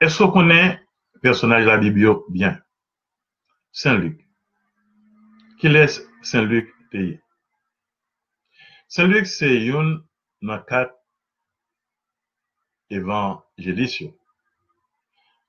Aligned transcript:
est-ce 0.00 0.18
qu'on 0.18 0.30
connaît 0.30 0.80
le 1.14 1.20
personnage 1.20 1.64
de 1.64 1.68
la 1.68 1.78
Bible 1.78 2.20
bien? 2.28 2.60
Saint 3.72 3.96
Luc. 3.96 4.26
Qui 5.58 5.68
laisse 5.68 6.06
Saint 6.22 6.42
Luc 6.42 6.72
payer? 6.90 7.20
Saint 8.88 9.06
Luc, 9.06 9.26
c'est 9.26 9.64
une 9.64 10.02
dans 10.42 10.62
quatre 10.62 10.94
évangélistes. 12.90 14.04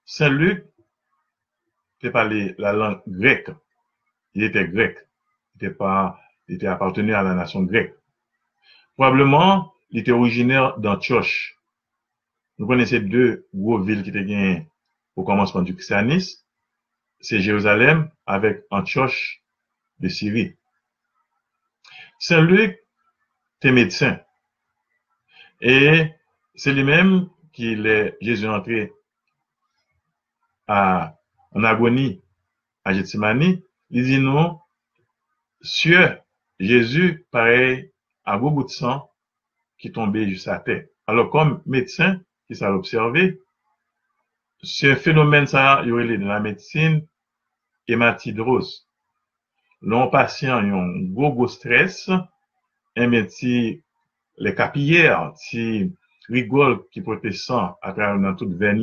Saint 0.05 0.29
Luc 0.29 0.65
peut 1.99 2.11
parler 2.11 2.55
la 2.57 2.73
langue 2.73 3.01
grecque. 3.07 3.51
Il 4.33 4.43
était 4.43 4.67
grec. 4.67 4.97
Il 5.55 5.67
était 5.67 5.75
pas, 5.75 6.19
à 6.49 7.23
la 7.23 7.33
nation 7.33 7.63
grecque. 7.63 7.93
Probablement, 8.95 9.73
il 9.89 9.99
était 9.99 10.11
originaire 10.11 10.77
d'Antioche. 10.79 11.56
Nous 12.57 12.65
connaissons 12.67 12.99
deux 12.99 13.47
gros 13.53 13.79
villes 13.79 14.03
qui 14.03 14.09
étaient 14.09 14.25
gagnées 14.25 14.67
au 15.15 15.23
commencement 15.23 15.61
du 15.61 15.75
christianisme. 15.75 16.41
C'est 17.19 17.39
Jérusalem 17.39 18.09
avec 18.25 18.63
Antioche 18.69 19.43
de 19.99 20.07
Syrie. 20.07 20.55
Saint 22.19 22.41
Luc 22.41 22.79
était 23.57 23.71
médecin. 23.71 24.19
Et 25.61 26.11
c'est 26.55 26.73
lui-même 26.73 27.29
qui 27.53 27.73
est 27.73 28.17
Jésus 28.21 28.47
entré 28.47 28.93
en 30.67 31.13
agonie 31.53 32.21
à 32.83 32.93
Gethsemane. 32.93 33.61
Il 33.89 34.03
dit 34.03 34.19
non, 34.19 34.59
sur 35.61 36.17
Jésus, 36.59 37.25
pareil, 37.31 37.91
à 38.25 38.37
bout 38.37 38.63
de 38.63 38.69
sang 38.69 39.09
qui 39.77 39.91
tombait 39.91 40.27
juste 40.27 40.47
à 40.47 40.59
terre. 40.59 40.85
Alors, 41.07 41.29
comme 41.29 41.61
médecin 41.65 42.19
qui 42.47 42.55
s'est 42.55 42.65
observé, 42.65 43.39
ce 44.63 44.95
phénomène, 44.95 45.47
ça, 45.47 45.81
il 45.83 45.89
y 45.89 45.91
aurait 45.91 46.17
dans 46.17 46.27
la 46.27 46.39
médecine, 46.39 47.05
hématidrose. 47.87 48.87
L'on 49.81 50.09
patient, 50.09 50.57
a 50.57 50.61
un 50.61 51.03
gros, 51.11 51.31
gros 51.33 51.47
stress, 51.47 52.09
un 52.95 53.27
les 54.39 54.55
capillaires, 54.55 55.31
si 55.35 55.93
rigole 56.29 56.87
qui 56.89 57.01
portait 57.01 57.31
sang 57.31 57.77
à 57.81 57.93
travers 57.93 58.19
dans 58.19 58.35
toute 58.35 58.53
veine, 58.53 58.81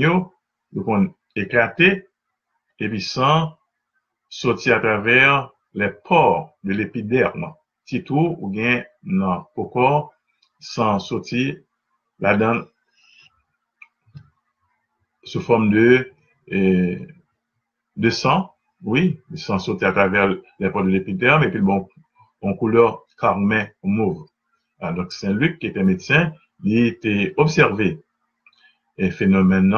donc 0.72 0.88
on 0.88 1.14
éclaté, 1.36 2.06
et 2.78 2.88
puis 2.88 3.00
sang 3.00 3.56
sorti 4.28 4.72
à 4.72 4.80
travers 4.80 5.50
les 5.74 5.90
pores 5.90 6.56
de 6.64 6.72
l'épiderme. 6.72 7.54
Si 7.84 8.02
tout 8.02 8.36
ou 8.40 8.48
bien 8.48 8.84
non, 9.02 9.44
pourquoi 9.54 10.10
sans 10.58 10.98
sortir 10.98 11.56
là-dedans 12.18 12.62
sous 15.24 15.40
forme 15.40 15.70
de, 15.70 16.12
de 16.48 18.10
sang, 18.10 18.54
oui, 18.82 19.20
sans 19.34 19.58
sortir 19.58 19.88
à 19.88 19.92
travers 19.92 20.34
les 20.58 20.70
pores 20.70 20.84
de 20.84 20.90
l'épiderme, 20.90 21.44
et 21.44 21.50
puis 21.50 21.60
bon, 21.60 21.88
en 22.42 22.54
couleur 22.54 23.04
carmin 23.18 23.66
mauve. 23.82 24.26
Ah, 24.80 24.92
donc 24.92 25.12
Saint-Luc, 25.12 25.58
qui 25.58 25.68
était 25.68 25.82
médecin, 25.82 26.32
il 26.62 26.86
était 26.86 27.34
observé 27.36 28.02
et 28.98 29.10
phénomène 29.10 29.74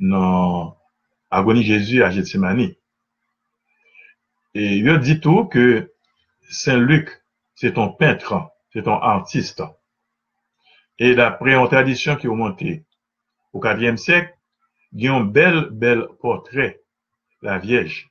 dans 0.00 0.76
agonie 1.30 1.62
Jésus 1.62 2.02
à 2.02 2.10
Gethsemane. 2.10 2.74
Et 4.54 4.76
il 4.76 4.88
a 4.88 4.98
dit 4.98 5.20
tout 5.20 5.44
que 5.44 5.92
Saint-Luc, 6.48 7.22
c'est 7.54 7.78
un 7.78 7.88
peintre, 7.88 8.50
c'est 8.72 8.88
un 8.88 8.92
artiste. 8.94 9.62
Et 10.98 11.14
d'après 11.14 11.54
une 11.54 11.68
tradition 11.68 12.16
qui 12.16 12.26
est 12.26 12.30
montée 12.30 12.84
au 13.52 13.64
IVe 13.64 13.96
siècle, 13.96 14.34
il 14.92 15.04
y 15.04 15.08
a 15.08 15.14
un 15.14 15.20
bel, 15.20 15.68
bel 15.70 16.06
portrait, 16.20 16.80
la 17.42 17.58
Vierge. 17.58 18.10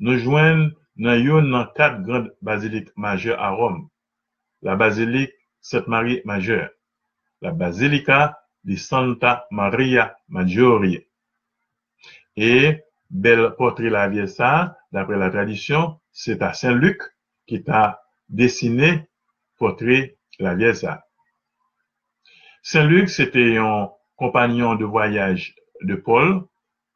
Nous 0.00 0.18
joignons 0.18 0.72
dans 0.96 1.66
quatre 1.74 2.02
grandes 2.02 2.34
basiliques 2.42 2.90
majeures 2.96 3.40
à 3.40 3.50
Rome. 3.50 3.88
La 4.62 4.76
basilique 4.76 5.32
Sainte-Marie 5.60 6.22
majeure, 6.24 6.70
la 7.40 7.52
basilica 7.52 8.38
di 8.62 8.76
Santa 8.76 9.46
Maria 9.50 10.16
Maggiore. 10.28 11.04
Et 12.36 12.82
bel 13.10 13.54
portrait 13.56 13.90
la 13.90 14.08
Vierge 14.08 14.30
ça, 14.30 14.78
d'après 14.90 15.16
la 15.16 15.30
tradition, 15.30 16.00
c'est 16.12 16.42
à 16.42 16.54
Saint-Luc 16.54 17.00
qui 17.46 17.62
t'a 17.62 18.02
dessiné 18.28 19.06
portrait 19.58 20.16
la 20.38 20.54
Vierge 20.54 20.76
ça. 20.76 21.04
Saint-Luc, 22.62 23.10
c'était 23.10 23.58
un 23.58 23.90
compagnon 24.16 24.74
de 24.74 24.86
voyage 24.86 25.54
de 25.82 25.94
Paul 25.94 26.44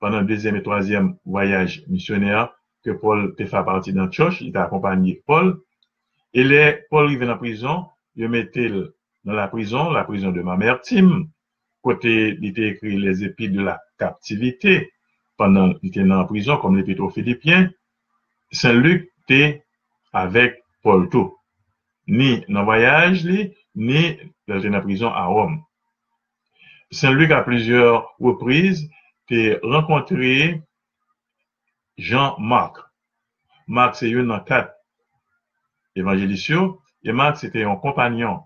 pendant 0.00 0.21
le 0.21 0.27
deuxième 0.27 0.56
et 0.56 0.62
troisième 0.62 1.16
voyage 1.25 1.83
missionnaire 1.89 2.53
que 2.84 2.91
Paul 2.91 3.34
te 3.37 3.44
fait 3.44 3.65
partie 3.65 3.93
d'Antioche, 3.93 4.41
il 4.41 4.53
t'a 4.53 4.65
accompagné 4.65 5.22
Paul. 5.27 5.61
Et 6.34 6.44
les, 6.44 6.78
Paul 6.91 7.06
arrivé 7.06 7.28
en 7.28 7.37
prison, 7.37 7.87
il 8.15 8.28
mettait 8.28 8.71
dans 9.25 9.33
la 9.33 9.49
prison, 9.49 9.91
la 9.91 10.05
prison 10.05 10.31
de 10.31 10.41
Mamertim, 10.41 11.28
côté, 11.83 12.37
il 12.41 12.47
était 12.47 12.69
écrit 12.69 12.99
les 12.99 13.25
épis 13.25 13.49
de 13.49 13.61
la 13.61 13.81
captivité 13.99 14.93
pendant 15.37 15.75
qu'il 15.75 15.88
était 15.91 16.03
en 16.11 16.25
prison, 16.27 16.56
comme 16.56 16.77
l'épître 16.77 17.03
aux 17.03 17.11
Philippiens. 17.11 17.71
Saint-Luc 18.50 19.11
était 19.22 19.65
avec 20.12 20.62
Paul 20.83 21.09
tout. 21.09 21.37
Ni 22.06 22.44
dans 22.49 22.61
le 22.61 22.65
voyage, 22.65 23.27
ni 23.75 24.17
dans 24.47 24.61
une 24.61 24.81
prison 24.81 25.09
à 25.09 25.27
Rome. 25.27 25.62
Saint-Luc, 26.91 27.31
à 27.32 27.43
plusieurs 27.43 28.15
reprises, 28.19 28.88
a 29.31 29.59
rencontré 29.62 30.62
Jean-Marc. 31.99 32.78
Marc, 33.66 33.97
c'est 33.97 34.10
une 34.10 34.28
dans 34.28 34.41
quatre. 34.41 34.72
Et 35.94 36.03
Marc, 36.03 37.37
c'était 37.37 37.65
un 37.65 37.76
compagnon 37.76 38.43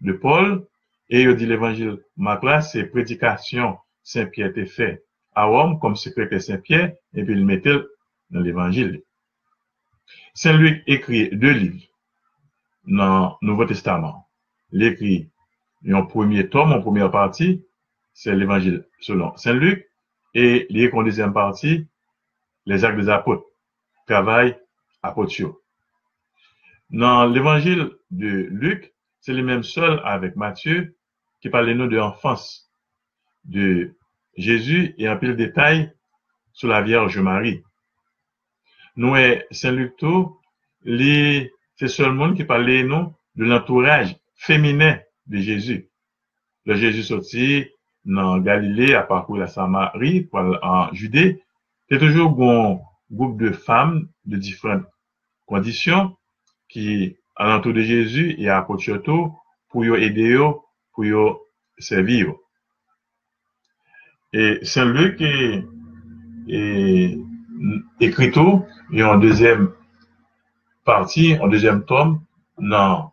de 0.00 0.12
Paul. 0.12 0.66
Et 1.08 1.22
il 1.22 1.36
dit 1.36 1.46
l'évangile 1.46 2.02
Marc 2.16 2.42
là, 2.42 2.60
c'est 2.60 2.84
prédication 2.86 3.78
Saint-Pierre 4.02 4.48
était 4.48 4.66
fait 4.66 5.04
à 5.34 5.44
Rome 5.44 5.78
comme 5.78 5.94
secrétaire 5.94 6.40
Saint-Pierre, 6.40 6.92
et 7.14 7.24
puis 7.24 7.34
il 7.34 7.44
mettait 7.44 7.78
dans 8.30 8.40
l'évangile. 8.40 9.02
Saint-Luc 10.34 10.82
écrit 10.86 11.28
deux 11.30 11.52
livres 11.52 11.84
dans 12.86 13.36
le 13.40 13.46
Nouveau 13.46 13.64
Testament. 13.66 14.28
Il 14.72 14.82
écrit 14.82 15.30
un 15.88 16.02
premier 16.02 16.48
tome, 16.48 16.72
en 16.72 16.80
première 16.80 17.10
partie, 17.10 17.64
c'est 18.16 18.34
l'évangile 18.34 18.86
selon 18.98 19.36
Saint-Luc, 19.36 19.90
et 20.32 20.66
il 20.70 20.82
écrit 20.82 20.98
en 20.98 21.02
deuxième 21.02 21.34
partie, 21.34 21.86
les 22.64 22.82
actes 22.82 22.98
des 22.98 23.10
apôtres, 23.10 23.44
travail 24.06 24.58
apôtres. 25.02 25.60
Dans 26.88 27.26
l'évangile 27.26 27.90
de 28.10 28.48
Luc, 28.50 28.94
c'est 29.20 29.34
le 29.34 29.42
même 29.42 29.62
seul 29.62 30.00
avec 30.02 30.34
Matthieu 30.34 30.96
qui 31.42 31.50
parle 31.50 31.66
de 31.66 31.96
l'enfance 31.96 32.72
de 33.44 33.94
Jésus 34.38 34.94
et 34.96 35.06
un 35.06 35.16
peu 35.16 35.28
de 35.28 35.34
détails 35.34 35.92
sur 36.52 36.68
la 36.68 36.80
Vierge 36.80 37.18
Marie. 37.18 37.62
Nous, 38.96 39.14
Saint-Luc 39.50 39.94
tout, 39.98 40.40
c'est 40.86 41.88
seul 41.88 42.12
monde 42.12 42.34
qui 42.34 42.44
nous 42.44 43.14
de 43.34 43.44
l'entourage 43.44 44.16
féminin 44.36 44.98
de 45.26 45.36
Jésus. 45.36 45.90
Le 46.64 46.76
Jésus 46.76 47.02
sorti 47.02 47.68
dans 48.06 48.38
Galilée, 48.38 48.94
à 48.94 49.02
parcourir 49.02 49.42
la 49.42 49.48
Samarie, 49.48 50.28
en 50.32 50.92
Judée, 50.94 51.42
c'est 51.90 51.98
toujours 51.98 52.30
un 52.42 52.78
groupe 53.10 53.38
de 53.40 53.50
femmes 53.50 54.08
de 54.24 54.36
différentes 54.36 54.86
conditions 55.44 56.16
qui, 56.68 57.16
alentour 57.36 57.74
de 57.74 57.80
Jésus 57.80 58.34
et 58.38 58.48
à 58.48 58.66
surtout 58.78 59.32
pour 59.68 59.84
y 59.84 60.04
aider, 60.04 60.38
pour 60.92 61.04
y 61.04 61.12
servir. 61.78 62.32
Et 64.32 64.58
Saint-Luc 64.62 65.20
est, 65.20 65.64
est 66.48 67.18
écrit 68.00 68.30
tout, 68.30 68.64
et 68.92 69.02
en 69.02 69.18
deuxième 69.18 69.72
partie, 70.84 71.36
en 71.40 71.48
deuxième 71.48 71.84
tome, 71.84 72.20
dans, 72.58 73.12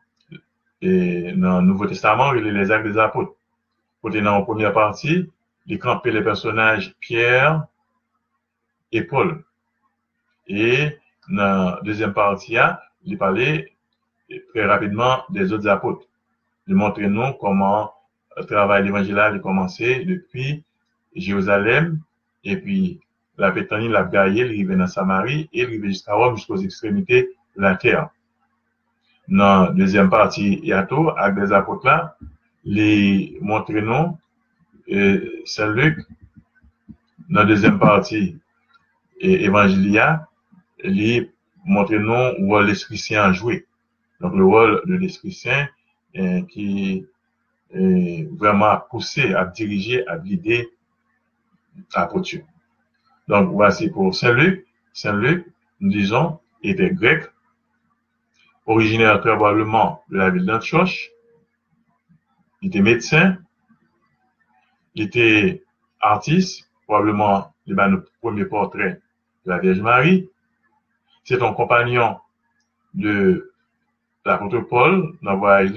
et 0.81 1.33
dans 1.33 1.61
le 1.61 1.67
Nouveau 1.67 1.87
Testament, 1.87 2.33
il 2.33 2.45
est 2.47 2.51
les 2.51 2.71
actes 2.71 2.87
des 2.87 2.97
apôtres. 2.97 3.33
Côté 4.03 4.21
dans 4.21 4.37
la 4.37 4.41
première 4.41 4.73
partie, 4.73 5.31
il 5.65 5.79
campait 5.79 6.11
les 6.11 6.21
personnages 6.21 6.93
Pierre 6.99 7.65
et 8.91 9.01
Paul. 9.01 9.45
Et 10.45 10.89
dans 11.29 11.71
la 11.75 11.79
deuxième 11.83 12.13
partie, 12.13 12.57
il 13.05 13.17
parlait 13.17 13.71
très 14.49 14.65
rapidement 14.65 15.23
des 15.29 15.53
autres 15.53 15.69
apôtres. 15.69 16.05
De 16.67 16.73
montrer 16.75 17.07
nous 17.07 17.31
comment 17.39 17.93
le 18.35 18.43
travail 18.43 18.83
d'évangile 18.83 19.17
a 19.19 19.39
commencé 19.39 20.03
depuis 20.03 20.65
Jérusalem, 21.15 22.01
et 22.43 22.57
puis 22.57 22.99
la 23.37 23.51
Pétanie, 23.51 23.87
la 23.87 24.03
Gaïe, 24.03 24.39
il 24.53 24.67
dans 24.67 24.85
Samarie, 24.85 25.49
et 25.53 25.61
il 25.61 25.81
jusqu'à 25.85 26.13
Rome, 26.13 26.35
jusqu'aux 26.35 26.57
extrémités 26.57 27.29
de 27.55 27.61
la 27.61 27.75
terre. 27.75 28.09
Dans 29.29 29.67
la 29.67 29.71
deuxième 29.71 30.09
partie, 30.09 30.59
il 30.61 30.65
y 30.65 30.73
a 30.73 30.83
tout, 30.83 31.09
avec 31.15 31.41
des 31.41 31.53
apôtres 31.53 31.85
là, 31.85 32.17
les 32.65 33.37
montrer 33.41 33.81
nous, 33.81 34.17
euh, 34.91 35.41
Saint 35.45 35.73
Luc, 35.73 35.99
dans 37.29 37.41
la 37.41 37.45
deuxième 37.45 37.79
partie, 37.79 38.37
et 39.19 39.45
Evangelia, 39.45 40.27
il 40.83 41.29
montre 41.65 41.95
nous 41.95 42.45
où 42.45 42.59
l'Esprit 42.59 42.97
Saint 42.97 43.23
a 43.23 43.31
joué. 43.31 43.65
Donc, 44.19 44.35
le 44.35 44.45
rôle 44.45 44.81
de 44.85 44.95
l'Esprit 44.95 45.31
Saint 45.31 45.67
euh, 46.15 46.41
qui 46.43 47.05
est 47.73 48.27
vraiment 48.37 48.79
poussé, 48.89 49.33
à 49.33 49.45
diriger, 49.45 50.07
à 50.07 50.17
guider 50.17 50.69
l'apôtre. 51.95 52.37
Donc, 53.27 53.51
voici 53.51 53.89
pour 53.89 54.13
Saint-Luc. 54.13 54.65
Saint-Luc, 54.93 55.47
nous 55.79 55.91
disons, 55.91 56.39
était 56.61 56.91
grec, 56.91 57.23
originaire 58.65 59.19
probablement 59.21 60.03
de 60.09 60.17
la 60.17 60.29
ville 60.29 60.45
d'Antioche. 60.45 61.09
Il 62.63 62.67
était 62.67 62.81
médecin. 62.81 63.37
Il 64.95 65.03
était 65.03 65.63
artiste, 65.99 66.69
probablement 66.85 67.53
le 67.67 68.05
premier 68.21 68.45
portrait 68.45 69.01
de 69.45 69.49
la 69.51 69.59
Vierge 69.59 69.81
Marie. 69.81 70.29
C'est 71.25 71.41
un 71.41 71.51
compagnon 71.53 72.19
de 72.93 73.51
l'apôtre 74.25 74.61
Paul 74.61 75.17
dans 75.21 75.35
voyage 75.35 75.71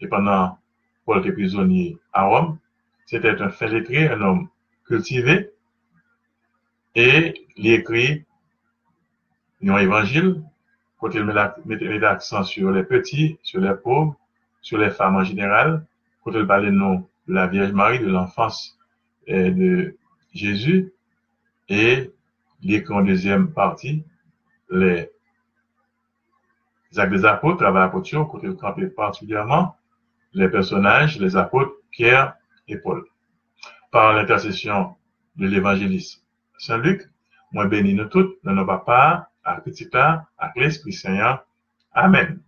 et 0.00 0.08
pendant 0.08 0.58
Paul 1.04 1.20
était 1.20 1.30
prisonnier 1.30 1.98
à 2.12 2.24
Rome. 2.24 2.58
C'était 3.06 3.40
un 3.40 3.50
fait 3.50 3.68
lettré, 3.68 4.08
un 4.08 4.20
homme 4.20 4.48
cultivé, 4.86 5.52
et 6.96 7.46
il 7.56 7.72
écrit 7.72 8.24
un 9.62 9.76
évangile, 9.78 10.42
quand 10.98 11.10
il 11.10 11.24
met 11.24 11.98
l'accent 11.98 12.42
sur 12.42 12.72
les 12.72 12.82
petits, 12.82 13.38
sur 13.42 13.60
les 13.60 13.74
pauvres, 13.74 14.16
sur 14.62 14.78
les 14.78 14.90
femmes 14.90 15.16
en 15.16 15.24
général, 15.24 15.86
il 16.34 16.46
parle 16.46 16.66
de, 16.66 17.32
la 17.32 17.46
Vierge 17.46 17.72
Marie, 17.72 17.98
de 17.98 18.06
l'enfance 18.06 18.78
de 19.28 19.96
Jésus, 20.32 20.92
et 21.68 22.10
écrit 22.62 22.94
en 22.94 23.02
deuxième 23.02 23.52
partie 23.52 24.04
les 24.70 25.10
actes 26.96 27.12
des 27.12 27.24
apôtres, 27.24 27.58
travail 27.58 27.84
apôtre, 27.84 28.08
il 28.42 28.56
campait 28.56 28.86
particulièrement 28.86 29.76
les 30.32 30.48
personnages, 30.48 31.18
les 31.18 31.36
apôtres 31.36 31.72
Pierre 31.90 32.34
et 32.66 32.76
Paul. 32.76 33.04
Par 33.90 34.12
l'intercession 34.14 34.96
de 35.36 35.46
l'évangéliste 35.46 36.24
Saint 36.58 36.78
Luc, 36.78 37.08
moi 37.52 37.66
bénis 37.66 37.94
nous 37.94 38.06
toutes, 38.06 38.36
dans 38.44 38.52
nos 38.52 38.66
papas, 38.66 39.28
à 39.44 39.60
petit 39.60 39.88
à 39.94 40.26
l'Esprit 40.56 40.92
Seigneur. 40.92 41.46
Amen. 41.92 42.40